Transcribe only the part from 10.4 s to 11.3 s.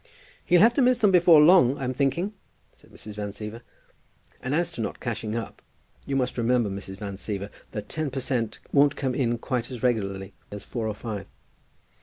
as four or five.